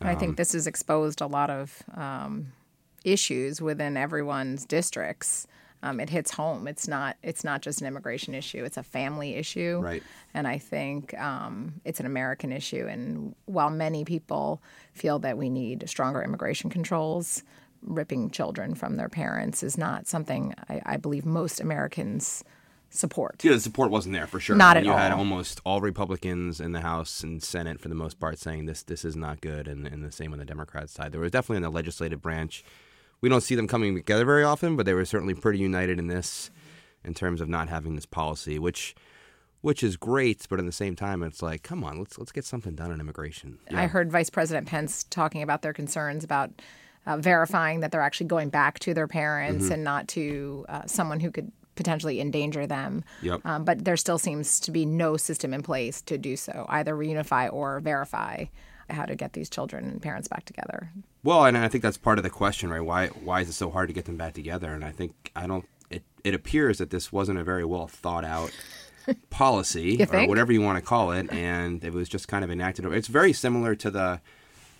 [0.00, 2.52] And I Um, think this has exposed a lot of um,
[3.04, 5.48] issues within everyone's districts.
[5.82, 6.68] Um, it hits home.
[6.72, 7.16] It's not.
[7.22, 8.62] It's not just an immigration issue.
[8.64, 9.80] It's a family issue.
[9.82, 10.02] Right.
[10.32, 12.86] And I think um, it's an American issue.
[12.92, 14.62] And while many people
[14.92, 17.42] feel that we need stronger immigration controls,
[17.98, 22.44] ripping children from their parents is not something I, I believe most Americans
[22.94, 23.42] support.
[23.44, 24.56] yeah the support wasn't there for sure.
[24.56, 28.20] Not at you had almost all Republicans in the House and Senate for the most
[28.20, 31.12] part saying this this is not good and, and the same on the Democrat side.
[31.12, 32.64] There was definitely in the legislative branch
[33.20, 36.08] we don't see them coming together very often but they were certainly pretty united in
[36.08, 36.50] this
[37.04, 38.94] in terms of not having this policy which
[39.60, 42.44] which is great but at the same time it's like come on let's let's get
[42.44, 43.58] something done on immigration.
[43.72, 46.50] I heard Vice President Pence talking about their concerns about
[47.06, 49.72] uh, verifying that they're actually going back to their parents Mm-hmm.
[49.74, 53.04] and not to uh, someone who could potentially endanger them.
[53.22, 53.40] Yep.
[53.44, 56.94] Um, but there still seems to be no system in place to do so, either
[56.94, 58.46] reunify or verify
[58.90, 60.90] how to get these children and parents back together.
[61.22, 62.84] Well, and I think that's part of the question, right?
[62.84, 64.72] Why why is it so hard to get them back together?
[64.72, 65.66] And I think I don't.
[65.90, 68.50] It, it appears that this wasn't a very well thought out
[69.30, 72.84] policy or whatever you want to call it, and it was just kind of enacted.
[72.86, 74.20] It's very similar to the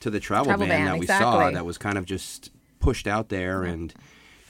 [0.01, 2.51] to the travel, Travel ban, ban, that we saw that was kind of just
[2.81, 3.95] pushed out there and.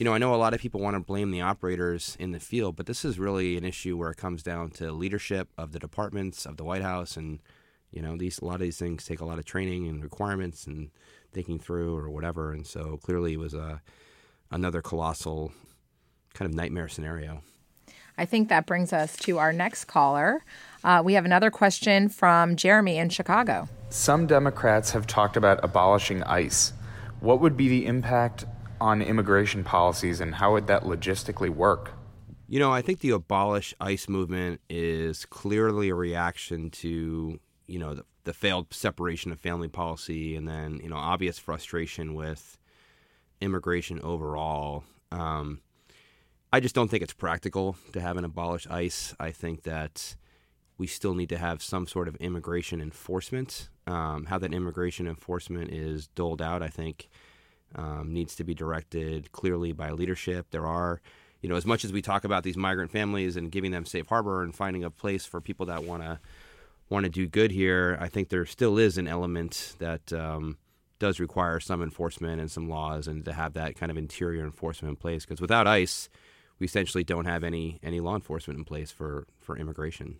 [0.03, 2.39] You know, I know a lot of people want to blame the operators in the
[2.41, 5.79] field, but this is really an issue where it comes down to leadership of the
[5.79, 7.39] departments of the White House, and
[7.89, 10.67] you know, these a lot of these things take a lot of training and requirements
[10.67, 10.89] and
[11.31, 12.51] thinking through or whatever.
[12.51, 13.81] And so clearly, it was a
[14.51, 15.53] another colossal
[16.33, 17.41] kind of nightmare scenario.
[18.17, 20.43] I think that brings us to our next caller.
[20.83, 23.69] Uh, we have another question from Jeremy in Chicago.
[23.87, 26.73] Some Democrats have talked about abolishing ICE.
[27.21, 28.43] What would be the impact
[28.83, 31.93] on immigration policies and how would that logistically work?
[32.49, 37.95] You know, I think the abolish ICE movement is clearly a reaction to, you know,
[37.95, 42.57] the, the failed separation of family policy and then, you know, obvious frustration with
[43.39, 44.83] immigration overall.
[45.13, 45.61] Um,
[46.51, 49.15] I just don't think it's practical to have an abolish ICE.
[49.17, 50.17] I think that
[50.77, 53.69] we still need to have some sort of immigration enforcement.
[53.87, 57.07] Um, how that immigration enforcement is doled out, I think,
[57.75, 60.47] um, needs to be directed clearly by leadership.
[60.51, 61.01] There are,
[61.41, 64.07] you know, as much as we talk about these migrant families and giving them safe
[64.07, 66.19] harbor and finding a place for people that want to
[66.89, 70.57] want to do good here, I think there still is an element that um,
[70.99, 74.91] does require some enforcement and some laws, and to have that kind of interior enforcement
[74.91, 75.25] in place.
[75.25, 76.09] Because without ICE,
[76.59, 80.17] we essentially don't have any any law enforcement in place for for immigration.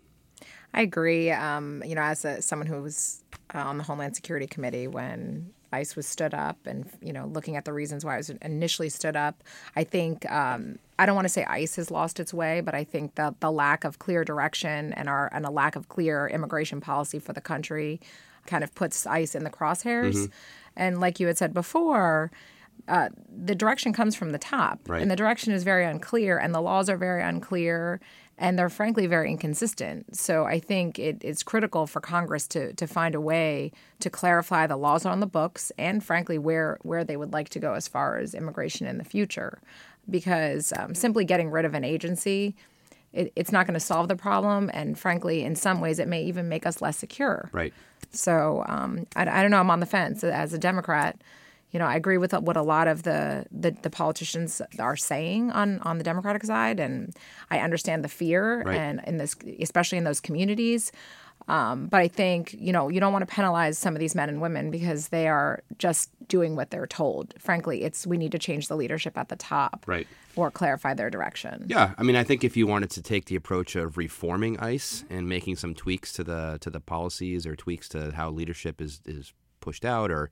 [0.74, 1.32] I agree.
[1.32, 5.54] Um, you know, as a, someone who was uh, on the Homeland Security Committee when
[5.74, 8.90] ICE was stood up, and you know, looking at the reasons why it was initially
[8.90, 9.44] stood up,
[9.76, 12.84] I think um, I don't want to say ICE has lost its way, but I
[12.84, 16.80] think the the lack of clear direction and our and a lack of clear immigration
[16.80, 18.00] policy for the country
[18.46, 20.16] kind of puts ICE in the crosshairs.
[20.16, 20.34] Mm-hmm.
[20.76, 22.32] And like you had said before,
[22.88, 23.10] uh,
[23.46, 25.02] the direction comes from the top, right.
[25.02, 28.00] and the direction is very unclear, and the laws are very unclear,
[28.38, 30.16] and they're frankly very inconsistent.
[30.16, 34.68] So I think it, it's critical for Congress to to find a way to clarify
[34.68, 37.88] the laws on the books, and frankly where where they would like to go as
[37.88, 39.60] far as immigration in the future,
[40.10, 42.56] because um, simply getting rid of an agency.
[43.12, 46.24] It, it's not going to solve the problem, and frankly, in some ways, it may
[46.24, 47.48] even make us less secure.
[47.52, 47.72] Right.
[48.10, 49.60] So um, I, I don't know.
[49.60, 51.22] I'm on the fence as a Democrat
[51.74, 55.52] you know, I agree with what a lot of the, the, the, politicians are saying
[55.52, 57.16] on, on the Democratic side, and
[57.50, 58.78] I understand the fear right.
[58.78, 60.92] and in this, especially in those communities.
[61.48, 64.30] Um, but I think you know you don't want to penalize some of these men
[64.30, 67.34] and women because they are just doing what they're told.
[67.38, 70.08] Frankly, it's we need to change the leadership at the top, right,
[70.38, 71.66] or clarify their direction.
[71.68, 75.04] Yeah, I mean, I think if you wanted to take the approach of reforming ICE
[75.10, 79.02] and making some tweaks to the to the policies or tweaks to how leadership is
[79.06, 80.32] is pushed out or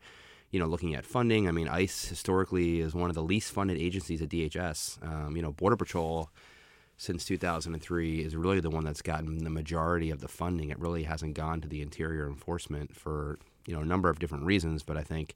[0.52, 1.48] you know, looking at funding.
[1.48, 5.04] I mean, ICE historically is one of the least funded agencies at DHS.
[5.06, 6.30] Um, you know, Border Patrol
[6.98, 10.70] since 2003 is really the one that's gotten the majority of the funding.
[10.70, 14.46] It really hasn't gone to the interior enforcement for you know a number of different
[14.46, 14.84] reasons.
[14.84, 15.36] But I think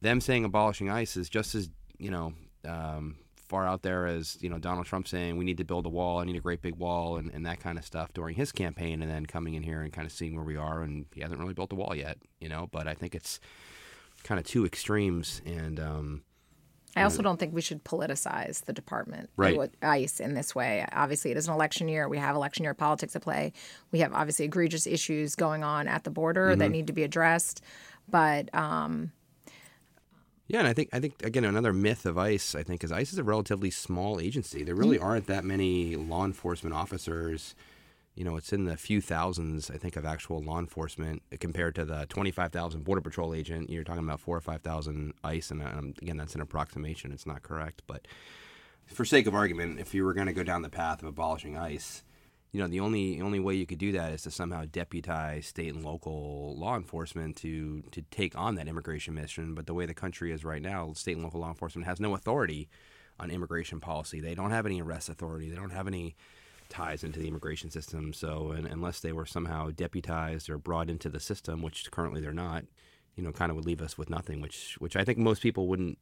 [0.00, 3.16] them saying abolishing ICE is just as you know um,
[3.48, 6.18] far out there as you know Donald Trump saying we need to build a wall,
[6.18, 9.02] I need a great big wall, and, and that kind of stuff during his campaign,
[9.02, 11.40] and then coming in here and kind of seeing where we are, and he hasn't
[11.40, 12.68] really built a wall yet, you know.
[12.70, 13.40] But I think it's
[14.26, 15.40] kind of two extremes.
[15.46, 16.22] And um,
[16.96, 19.70] I also don't think we should politicize the department, right.
[19.82, 20.84] ICE, in this way.
[20.92, 22.08] Obviously, it is an election year.
[22.08, 23.52] We have election year politics at play.
[23.92, 26.58] We have obviously egregious issues going on at the border mm-hmm.
[26.58, 27.62] that need to be addressed.
[28.08, 29.12] But um,
[30.48, 33.12] yeah, and I think I think again another myth of ICE I think is ICE
[33.12, 34.62] is a relatively small agency.
[34.62, 35.06] There really mm-hmm.
[35.06, 37.54] aren't that many law enforcement officers
[38.16, 41.84] you know, it's in the few thousands, I think, of actual law enforcement compared to
[41.84, 43.68] the 25,000 Border Patrol agent.
[43.68, 47.12] You're talking about four or 5,000 ICE, and um, again, that's an approximation.
[47.12, 47.82] It's not correct.
[47.86, 48.08] But
[48.86, 51.58] for sake of argument, if you were going to go down the path of abolishing
[51.58, 52.02] ICE,
[52.52, 55.74] you know, the only only way you could do that is to somehow deputize state
[55.74, 59.54] and local law enforcement to to take on that immigration mission.
[59.54, 62.14] But the way the country is right now, state and local law enforcement has no
[62.14, 62.70] authority
[63.20, 64.20] on immigration policy.
[64.20, 65.50] They don't have any arrest authority.
[65.50, 66.16] They don't have any
[66.68, 68.12] ties into the immigration system.
[68.12, 72.32] So, and, unless they were somehow deputized or brought into the system, which currently they're
[72.32, 72.64] not,
[73.14, 74.40] you know, kind of would leave us with nothing.
[74.40, 75.98] Which, which I think most people wouldn't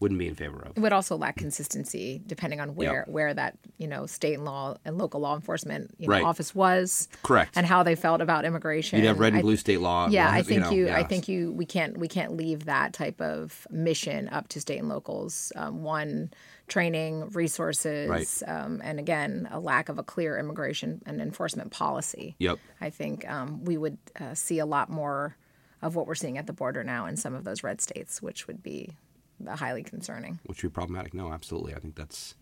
[0.00, 0.76] wouldn't be in favor of.
[0.76, 3.08] It would also lack consistency depending on where yep.
[3.08, 6.24] where that you know state and law and local law enforcement you know, right.
[6.24, 8.98] office was correct and how they felt about immigration.
[8.98, 10.08] You'd have red and blue state law.
[10.08, 10.60] Yeah, I think you.
[10.60, 10.96] Know, you yeah.
[10.96, 14.78] I think you we can't we can't leave that type of mission up to state
[14.78, 15.52] and locals.
[15.56, 16.30] Um, one
[16.68, 18.42] training, resources, right.
[18.48, 22.34] um, and again, a lack of a clear immigration and enforcement policy.
[22.38, 22.58] Yep.
[22.80, 25.36] I think um, we would uh, see a lot more
[25.82, 28.46] of what we're seeing at the border now in some of those red states, which
[28.48, 28.96] would be
[29.46, 30.38] highly concerning.
[30.46, 31.14] Which would be problematic.
[31.14, 31.74] No, absolutely.
[31.74, 32.34] I think that's.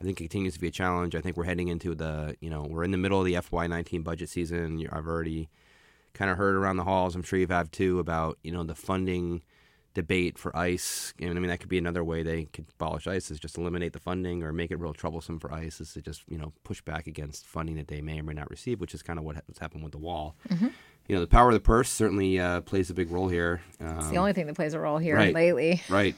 [0.00, 1.14] I think it continues to be a challenge.
[1.14, 4.02] I think we're heading into the, you know, we're in the middle of the FY19
[4.02, 4.82] budget season.
[4.90, 5.50] I've already
[6.14, 7.14] kind of heard around the halls.
[7.14, 9.42] I'm sure you have too about, you know, the funding
[9.94, 11.12] debate for ICE.
[11.20, 13.92] And I mean, that could be another way they could abolish ICE is just eliminate
[13.92, 16.80] the funding or make it real troublesome for ICE is to just, you know, push
[16.80, 19.36] back against funding that they may or may not receive, which is kind of what,
[19.46, 20.36] what's happened with the wall.
[20.48, 20.68] Mm-hmm.
[21.08, 23.62] You know, the power of the purse certainly uh, plays a big role here.
[23.80, 25.82] Um, it's the only thing that plays a role here right, lately.
[25.88, 26.14] Right.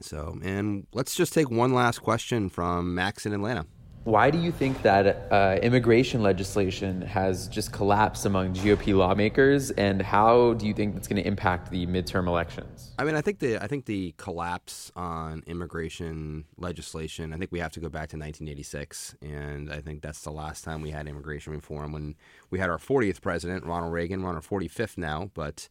[0.00, 3.66] So, and let's just take one last question from Max in Atlanta.
[4.04, 10.00] Why do you think that uh, immigration legislation has just collapsed among GOP lawmakers, and
[10.00, 12.92] how do you think that's going to impact the midterm elections?
[12.98, 17.34] I mean, I think the I think the collapse on immigration legislation.
[17.34, 20.64] I think we have to go back to 1986, and I think that's the last
[20.64, 22.14] time we had immigration reform when
[22.48, 24.22] we had our 40th president, Ronald Reagan.
[24.22, 25.68] We're on our 45th now, but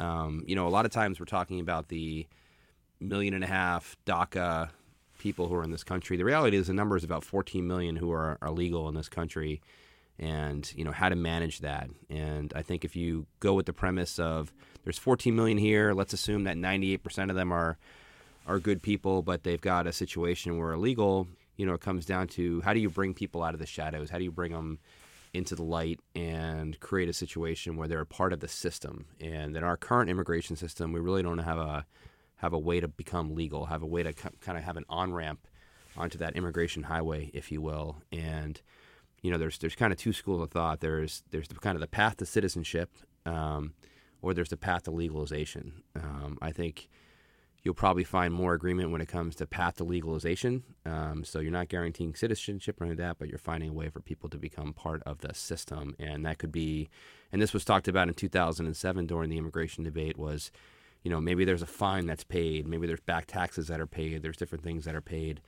[0.00, 2.26] um, you know, a lot of times we're talking about the
[3.00, 4.70] million and a half DACA
[5.18, 6.16] people who are in this country.
[6.16, 9.08] The reality is the number is about 14 million who are, are legal in this
[9.08, 9.60] country
[10.18, 13.72] and you know how to manage that and i think if you go with the
[13.72, 14.52] premise of
[14.84, 17.78] there's 14 million here let's assume that 98% of them are
[18.46, 21.26] are good people but they've got a situation where illegal
[21.60, 24.08] you know, it comes down to how do you bring people out of the shadows?
[24.08, 24.78] How do you bring them
[25.34, 29.04] into the light and create a situation where they're a part of the system?
[29.20, 31.84] And in our current immigration system, we really don't have a
[32.40, 35.12] have a way to become legal, have a way to kind of have an on
[35.12, 35.46] ramp
[35.96, 38.02] onto that immigration highway, if you will.
[38.10, 38.60] And
[39.22, 40.80] you know, there's there's kind of two schools of thought.
[40.80, 42.90] There's there's the, kind of the path to citizenship,
[43.26, 43.74] um,
[44.22, 45.82] or there's the path to legalization.
[45.94, 46.88] Um, I think
[47.62, 50.64] you'll probably find more agreement when it comes to path to legalization.
[50.86, 53.90] Um, so you're not guaranteeing citizenship or any of that, but you're finding a way
[53.90, 56.88] for people to become part of the system, and that could be.
[57.30, 60.16] And this was talked about in 2007 during the immigration debate.
[60.16, 60.50] Was
[61.02, 64.22] you know maybe there's a fine that's paid, maybe there's back taxes that are paid,
[64.22, 65.40] there's different things that are paid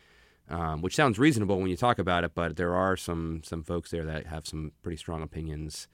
[0.48, 3.90] um, which sounds reasonable when you talk about it, but there are some some folks
[3.90, 5.88] there that have some pretty strong opinions,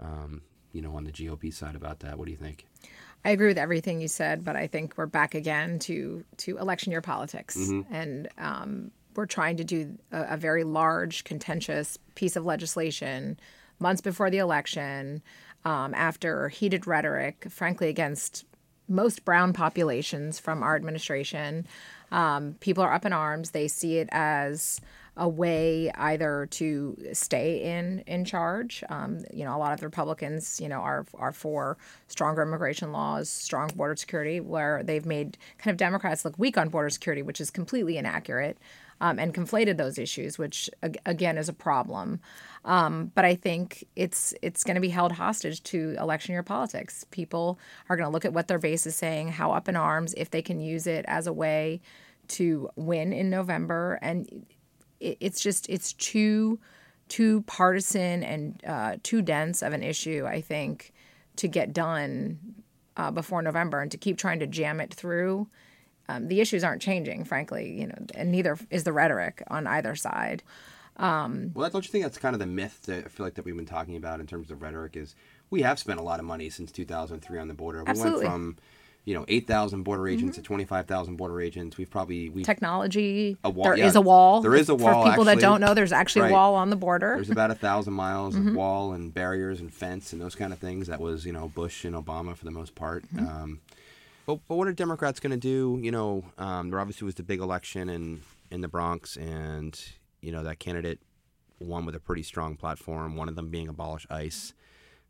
[0.00, 2.18] um, you know, on the GOP side about that.
[2.18, 2.66] What do you think?
[3.24, 6.92] I agree with everything you said, but I think we're back again to to election
[6.92, 7.92] year politics, mm-hmm.
[7.92, 13.38] and um, we're trying to do a, a very large, contentious piece of legislation
[13.80, 15.20] months before the election,
[15.64, 18.44] um, after heated rhetoric, frankly, against
[18.88, 21.66] most brown populations from our administration.
[22.12, 23.50] Um, people are up in arms.
[23.50, 24.80] They see it as
[25.16, 28.82] a way either to stay in in charge.
[28.88, 31.76] Um, you know, a lot of the Republicans, you know, are are for
[32.08, 36.68] stronger immigration laws, strong border security, where they've made kind of Democrats look weak on
[36.68, 38.58] border security, which is completely inaccurate,
[39.00, 40.70] um, and conflated those issues, which
[41.04, 42.20] again is a problem.
[42.64, 47.04] Um, but I think it's it's going to be held hostage to election year politics.
[47.10, 50.14] People are going to look at what their base is saying, how up in arms,
[50.16, 51.80] if they can use it as a way
[52.28, 54.46] to win in November, and
[55.00, 56.58] it, it's just it's too
[57.08, 60.24] too partisan and uh, too dense of an issue.
[60.26, 60.92] I think
[61.36, 62.38] to get done
[62.96, 65.48] uh, before November and to keep trying to jam it through.
[66.08, 69.94] Um, the issues aren't changing, frankly, you know, and neither is the rhetoric on either
[69.94, 70.42] side.
[70.96, 73.44] Um, well, don't you think that's kind of the myth that I feel like that
[73.44, 74.96] we've been talking about in terms of rhetoric?
[74.96, 75.14] Is
[75.50, 77.82] we have spent a lot of money since 2003 on the border.
[77.82, 78.26] We absolutely.
[78.26, 78.56] went from
[79.04, 80.42] you know, 8,000 border agents mm-hmm.
[80.42, 81.76] to 25,000 border agents.
[81.76, 83.36] We've probably we technology.
[83.44, 83.64] A wall.
[83.64, 84.40] There yeah, is a wall.
[84.40, 85.04] There is a wall.
[85.04, 85.34] For people actually.
[85.34, 86.30] that don't know, there's actually right.
[86.30, 87.12] a wall on the border.
[87.16, 88.48] There's about a thousand miles mm-hmm.
[88.48, 90.86] of wall and barriers and fence and those kind of things.
[90.86, 93.04] That was you know Bush and Obama for the most part.
[93.14, 93.26] Mm-hmm.
[93.26, 93.60] Um,
[94.26, 95.78] but, but what are Democrats going to do?
[95.82, 99.78] You know, um, there obviously was the big election in in the Bronx, and
[100.20, 101.00] you know that candidate
[101.58, 103.16] won with a pretty strong platform.
[103.16, 104.54] One of them being abolish ICE.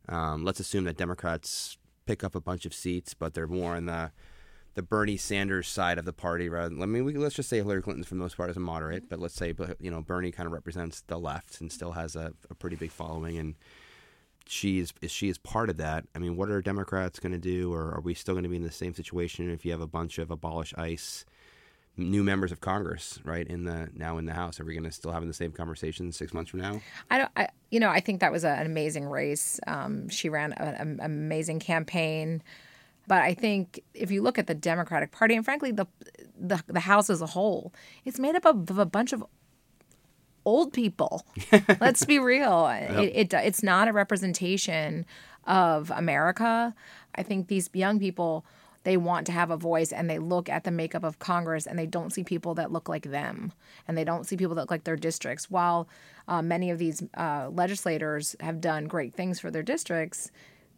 [0.09, 3.87] Um, let's assume that Democrats pick up a bunch of seats, but they're more in
[3.87, 4.13] the
[4.75, 7.59] the Bernie Sanders side of the party rather than, I mean, we, let's just say
[7.59, 10.33] Hillary Clinton's for the most part is a moderate, but let's say, you know, Bernie
[10.33, 13.39] kind of represents the left and still has a, a pretty big following.
[13.39, 13.55] And
[14.47, 16.05] she is, is she is part of that.
[16.15, 17.73] I mean, what are Democrats going to do?
[17.73, 19.87] Or are we still going to be in the same situation if you have a
[19.87, 21.25] bunch of abolish ICE
[21.97, 23.47] new members of Congress, right?
[23.47, 26.11] In the now in the House, are we going to still having the same conversation
[26.13, 26.81] six months from now?
[27.11, 27.31] I don't.
[27.37, 29.61] I, you know, I think that was an amazing race.
[29.67, 32.43] Um, she ran an amazing campaign.
[33.07, 35.87] But I think if you look at the Democratic Party and frankly the
[36.39, 37.73] the, the House as a whole,
[38.05, 39.25] it's made up of, of a bunch of
[40.45, 41.27] old people.
[41.81, 42.69] Let's be real.
[42.69, 42.91] Yep.
[42.99, 45.07] It, it it's not a representation
[45.47, 46.75] of America.
[47.15, 48.45] I think these young people
[48.85, 51.79] they want to have a voice and they look at the makeup of Congress and
[51.79, 53.53] they don't see people that look like them
[53.89, 55.51] and they don't see people that look like their districts.
[55.51, 55.89] While
[56.29, 60.31] uh, many of these uh, legislators have done great things for their districts,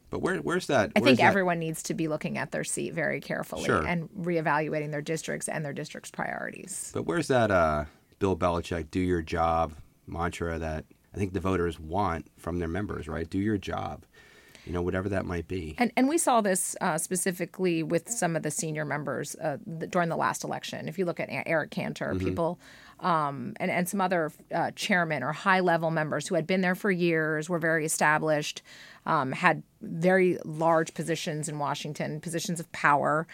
[0.08, 0.92] but where, where's that?
[0.94, 3.84] I think everyone needs to be looking at their seat very carefully sure.
[3.84, 6.92] and reevaluating their districts and their district's priorities.
[6.94, 7.86] But where's that uh,
[8.18, 9.74] Bill Belichick do your job
[10.06, 13.28] mantra that I think the voters want from their members, right?
[13.28, 14.04] Do your job.
[14.64, 15.76] You know, whatever that might be.
[15.78, 19.86] And, and we saw this uh, specifically with some of the senior members uh, the,
[19.86, 20.88] during the last election.
[20.88, 22.26] If you look at Eric Cantor, mm-hmm.
[22.26, 22.58] people
[22.98, 26.74] um, and, and some other uh, chairmen or high level members who had been there
[26.74, 28.60] for years, were very established,
[29.04, 33.28] um, had very large positions in Washington, positions of power.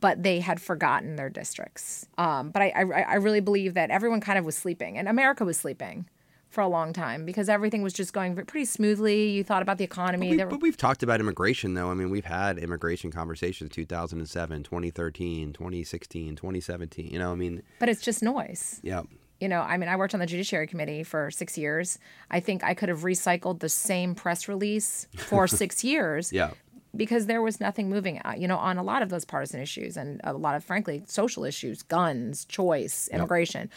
[0.00, 2.06] But they had forgotten their districts.
[2.18, 5.44] Um, but I, I, I really believe that everyone kind of was sleeping, and America
[5.44, 6.06] was sleeping
[6.54, 9.30] for a long time because everything was just going pretty smoothly.
[9.30, 10.36] You thought about the economy.
[10.36, 11.90] But, we, we've talked about immigration, though.
[11.90, 17.08] I mean, we've had immigration conversations 2007, 2013, 2016, 2017.
[17.08, 17.62] You know, I mean.
[17.78, 18.80] But it's just noise.
[18.82, 19.02] Yeah.
[19.40, 21.98] You know, I mean, I worked on the Judiciary Committee for six years.
[22.30, 26.32] I think I could have recycled the same press release for six years.
[26.32, 26.52] Yeah
[26.96, 29.96] because there was nothing moving uh, you know on a lot of those partisan issues
[29.96, 33.70] and a lot of frankly social issues guns choice immigration yep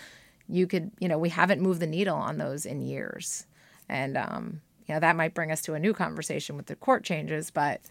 [0.49, 3.45] you could, you know, we haven't moved the needle on those in years.
[3.89, 7.03] And, um, you know, that might bring us to a new conversation with the court
[7.03, 7.82] changes, but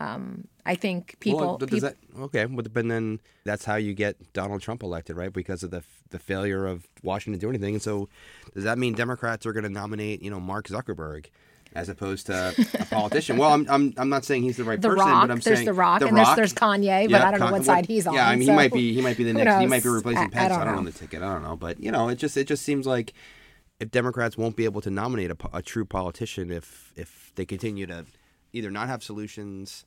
[0.00, 1.40] Um, I think people.
[1.40, 5.32] Well, does that, okay, but but then that's how you get Donald Trump elected, right?
[5.32, 7.74] Because of the the failure of Washington to do anything.
[7.74, 8.08] And so,
[8.54, 11.26] does that mean Democrats are going to nominate, you know, Mark Zuckerberg
[11.74, 13.36] as opposed to a politician?
[13.36, 15.22] well, I'm, I'm I'm not saying he's the right the person, Rock.
[15.28, 16.36] but I'm there's saying The Rock, the and Rock.
[16.36, 18.14] there's, there's Kanye, but Yeah, I don't know Con- what side he's on.
[18.14, 19.60] Yeah, I mean, so he might be he might be the next.
[19.60, 20.44] He might be replacing I- I Pence.
[20.44, 20.80] I don't don't, know.
[20.82, 21.22] know the ticket.
[21.22, 23.12] I don't know, but you know, it just it just seems like
[23.80, 27.86] if Democrats won't be able to nominate a, a true politician if if they continue
[27.86, 28.04] to
[28.52, 29.84] either not have solutions,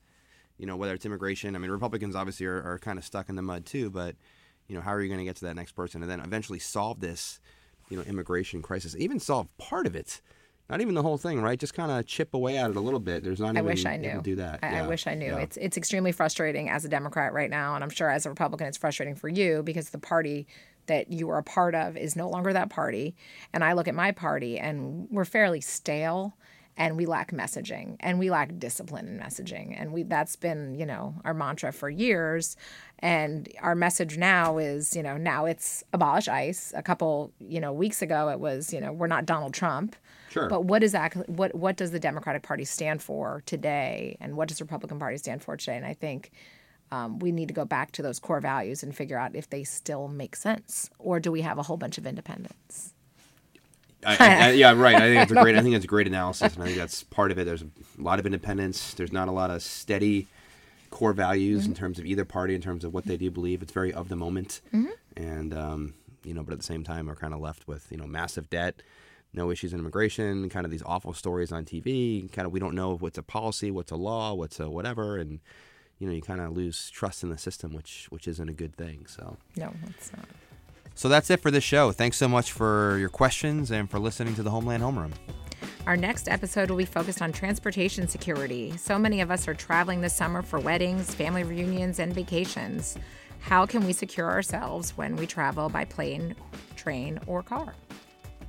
[0.58, 1.56] you know, whether it's immigration.
[1.56, 4.16] I mean, Republicans obviously are, are kind of stuck in the mud too, but
[4.68, 6.60] you know, how are you going to get to that next person and then eventually
[6.60, 7.40] solve this,
[7.90, 8.94] you know, immigration crisis?
[8.98, 10.20] Even solve part of it.
[10.70, 11.58] Not even the whole thing, right?
[11.58, 13.24] Just kind of chip away at it a little bit.
[13.24, 14.22] There's not I even wish I knew.
[14.22, 14.60] do that.
[14.62, 15.28] I, I wish I knew.
[15.28, 15.38] yeah.
[15.40, 18.68] It's it's extremely frustrating as a Democrat right now, and I'm sure as a Republican,
[18.68, 20.46] it's frustrating for you because the party
[20.88, 23.16] that you are a part of is no longer that party.
[23.54, 26.38] And I look at my party, and we're fairly stale,
[26.78, 30.86] and we lack messaging, and we lack discipline in messaging, and we that's been you
[30.86, 32.58] know our mantra for years.
[33.00, 36.74] And our message now is, you know, now it's abolish ICE.
[36.76, 39.96] A couple, you know, weeks ago, it was, you know, we're not Donald Trump.
[40.30, 40.50] Sure.
[40.50, 40.96] But what is
[41.28, 45.18] what what does the Democratic Party stand for today, and what does the Republican Party
[45.18, 45.78] stand for today?
[45.78, 46.32] And I think
[46.92, 49.64] um, we need to go back to those core values and figure out if they
[49.64, 52.94] still make sense, or do we have a whole bunch of independents?
[54.06, 54.96] I, I, I- yeah, right.
[54.96, 55.56] I think it's a great.
[55.56, 57.46] I think it's a great analysis, and I think that's part of it.
[57.46, 57.68] There's a
[57.98, 58.94] lot of independence.
[58.94, 60.28] There's not a lot of steady
[60.90, 63.62] core values in terms of either party, in terms of what they do believe.
[63.62, 64.62] It's very of the moment,
[65.16, 67.98] and um, you know, but at the same time, we're kind of left with you
[67.98, 68.82] know massive debt,
[69.38, 72.32] no issues in immigration, kind of these awful stories on TV.
[72.32, 75.40] Kind of we don't know what's a policy, what's a law, what's a whatever, and
[76.00, 78.76] you know, you kind of lose trust in the system, which which isn't a good
[78.76, 79.06] thing.
[79.08, 79.38] So.
[79.56, 80.26] No, it's not.
[80.96, 81.92] So that's it for this show.
[81.92, 85.12] Thanks so much for your questions and for listening to the Homeland Homeroom.
[85.86, 88.76] Our next episode will be focused on transportation security.
[88.78, 92.98] So many of us are traveling this summer for weddings, family reunions, and vacations.
[93.40, 96.36] How can we secure ourselves when we travel by plane,
[96.76, 97.76] train, or car?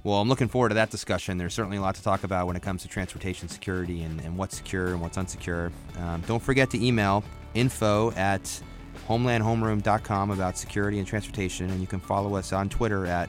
[0.05, 1.39] Well, I'm looking forward to that discussion.
[1.39, 4.37] There's certainly a lot to talk about when it comes to transportation security and, and
[4.39, 5.73] what's secure and what's unsecure.
[5.99, 7.25] Um, don't forget to email
[7.55, 8.63] info at
[9.09, 13.29] homelandhomeroom.com about security and transportation, and you can follow us on Twitter at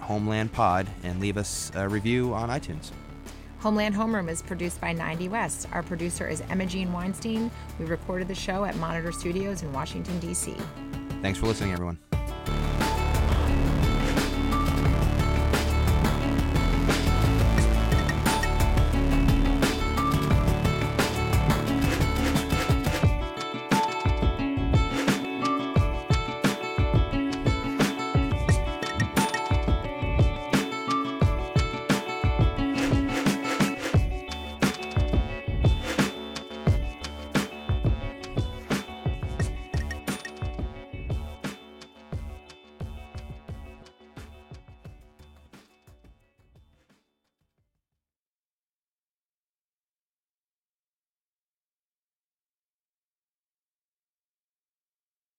[0.00, 2.90] homelandpod and leave us a review on iTunes.
[3.60, 5.68] Homeland Homeroom is produced by 90 West.
[5.72, 7.50] Our producer is Emma Jean Weinstein.
[7.78, 10.56] We recorded the show at Monitor Studios in Washington, D.C.
[11.20, 11.98] Thanks for listening, everyone.